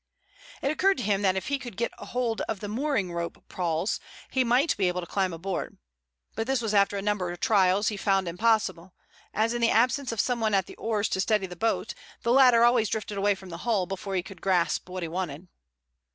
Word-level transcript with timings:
It 0.63 0.71
occurred 0.71 0.97
to 0.97 1.03
him 1.03 1.21
that 1.21 1.35
if 1.35 1.49
he 1.49 1.59
could 1.59 1.77
get 1.77 1.93
hold 1.93 2.41
of 2.49 2.59
the 2.59 2.67
mooring 2.67 3.13
rope 3.13 3.43
pawls 3.47 3.99
he 4.31 4.43
might 4.43 4.75
be 4.75 4.87
able 4.87 5.01
to 5.01 5.05
climb 5.05 5.31
aboard. 5.31 5.77
But 6.33 6.47
this 6.47 6.63
after 6.73 6.97
a 6.97 7.03
number 7.03 7.29
of 7.31 7.39
trials 7.39 7.89
he 7.89 7.97
found 7.97 8.27
impossible, 8.27 8.95
as 9.31 9.53
in 9.53 9.61
the 9.61 9.69
absence 9.69 10.11
of 10.11 10.19
someone 10.19 10.55
at 10.55 10.65
the 10.65 10.75
oars 10.77 11.07
to 11.09 11.21
steady 11.21 11.45
the 11.45 11.55
boat, 11.55 11.93
the 12.23 12.31
latter 12.31 12.63
always 12.63 12.89
drifted 12.89 13.19
away 13.19 13.35
from 13.35 13.49
the 13.49 13.59
hull 13.59 13.85
before 13.85 14.15
he 14.15 14.23
could 14.23 14.41
grasp 14.41 14.89
what 14.89 15.03
he 15.03 15.07
wanted. 15.07 15.49